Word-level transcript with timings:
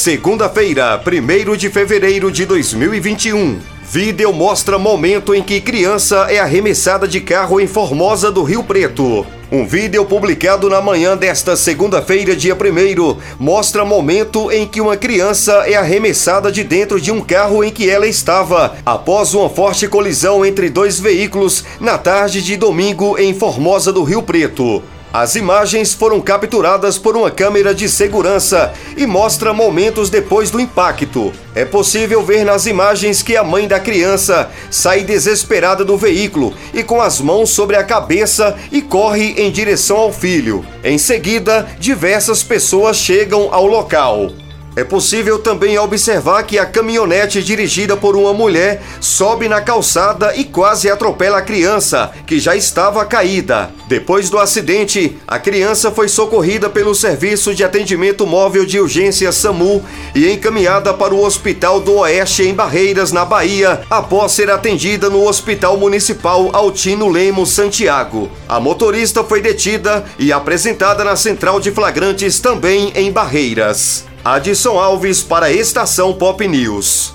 Segunda-feira, 0.00 0.98
1 0.98 1.56
de 1.58 1.68
fevereiro 1.68 2.32
de 2.32 2.46
2021. 2.46 3.58
Vídeo 3.82 4.32
mostra 4.32 4.78
momento 4.78 5.34
em 5.34 5.42
que 5.42 5.60
criança 5.60 6.26
é 6.30 6.38
arremessada 6.38 7.06
de 7.06 7.20
carro 7.20 7.60
em 7.60 7.66
Formosa 7.66 8.32
do 8.32 8.42
Rio 8.42 8.64
Preto. 8.64 9.26
Um 9.52 9.66
vídeo 9.66 10.02
publicado 10.06 10.70
na 10.70 10.80
manhã 10.80 11.18
desta 11.18 11.54
segunda-feira, 11.54 12.34
dia 12.34 12.54
1 12.54 13.18
mostra 13.38 13.84
momento 13.84 14.50
em 14.50 14.66
que 14.66 14.80
uma 14.80 14.96
criança 14.96 15.52
é 15.66 15.74
arremessada 15.74 16.50
de 16.50 16.64
dentro 16.64 16.98
de 16.98 17.12
um 17.12 17.20
carro 17.20 17.62
em 17.62 17.70
que 17.70 17.90
ela 17.90 18.06
estava, 18.06 18.76
após 18.86 19.34
uma 19.34 19.50
forte 19.50 19.86
colisão 19.86 20.46
entre 20.46 20.70
dois 20.70 20.98
veículos 20.98 21.62
na 21.78 21.98
tarde 21.98 22.40
de 22.40 22.56
domingo 22.56 23.18
em 23.18 23.34
Formosa 23.34 23.92
do 23.92 24.02
Rio 24.02 24.22
Preto. 24.22 24.82
As 25.12 25.34
imagens 25.34 25.92
foram 25.92 26.20
capturadas 26.20 26.96
por 26.96 27.16
uma 27.16 27.32
câmera 27.32 27.74
de 27.74 27.88
segurança 27.88 28.72
e 28.96 29.06
mostra 29.06 29.52
momentos 29.52 30.08
depois 30.08 30.52
do 30.52 30.60
impacto. 30.60 31.32
É 31.52 31.64
possível 31.64 32.22
ver 32.22 32.44
nas 32.44 32.64
imagens 32.66 33.20
que 33.20 33.36
a 33.36 33.42
mãe 33.42 33.66
da 33.66 33.80
criança 33.80 34.50
sai 34.70 35.02
desesperada 35.02 35.84
do 35.84 35.96
veículo 35.96 36.54
e 36.72 36.84
com 36.84 37.00
as 37.00 37.20
mãos 37.20 37.50
sobre 37.50 37.74
a 37.74 37.82
cabeça 37.82 38.56
e 38.70 38.80
corre 38.80 39.34
em 39.36 39.50
direção 39.50 39.96
ao 39.96 40.12
filho. 40.12 40.64
Em 40.84 40.96
seguida, 40.96 41.68
diversas 41.80 42.44
pessoas 42.44 42.96
chegam 42.96 43.48
ao 43.52 43.66
local. 43.66 44.30
É 44.80 44.84
possível 44.84 45.38
também 45.38 45.78
observar 45.78 46.42
que 46.42 46.58
a 46.58 46.64
caminhonete 46.64 47.42
dirigida 47.42 47.98
por 47.98 48.16
uma 48.16 48.32
mulher 48.32 48.80
sobe 48.98 49.46
na 49.46 49.60
calçada 49.60 50.34
e 50.34 50.42
quase 50.42 50.88
atropela 50.88 51.36
a 51.36 51.42
criança, 51.42 52.10
que 52.26 52.40
já 52.40 52.56
estava 52.56 53.04
caída. 53.04 53.70
Depois 53.86 54.30
do 54.30 54.38
acidente, 54.38 55.18
a 55.28 55.38
criança 55.38 55.90
foi 55.90 56.08
socorrida 56.08 56.70
pelo 56.70 56.94
Serviço 56.94 57.54
de 57.54 57.62
Atendimento 57.62 58.26
Móvel 58.26 58.64
de 58.64 58.80
Urgência 58.80 59.30
SAMU 59.32 59.84
e 60.14 60.30
encaminhada 60.32 60.94
para 60.94 61.12
o 61.12 61.22
Hospital 61.22 61.78
do 61.78 61.96
Oeste 61.96 62.44
em 62.44 62.54
Barreiras, 62.54 63.12
na 63.12 63.26
Bahia, 63.26 63.82
após 63.90 64.32
ser 64.32 64.48
atendida 64.48 65.10
no 65.10 65.28
Hospital 65.28 65.76
Municipal 65.76 66.48
Altino 66.54 67.06
Lemos 67.06 67.50
Santiago. 67.50 68.30
A 68.48 68.58
motorista 68.58 69.22
foi 69.22 69.42
detida 69.42 70.06
e 70.18 70.32
apresentada 70.32 71.04
na 71.04 71.16
Central 71.16 71.60
de 71.60 71.70
Flagrantes 71.70 72.40
também 72.40 72.92
em 72.94 73.12
Barreiras. 73.12 74.08
Adson 74.24 74.78
Alves 74.78 75.22
para 75.22 75.46
a 75.46 75.52
Estação 75.52 76.12
Pop 76.12 76.46
News. 76.46 77.14